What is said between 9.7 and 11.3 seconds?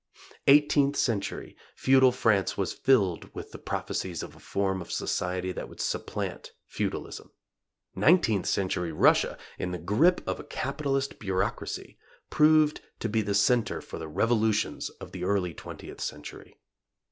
grip of a capitalist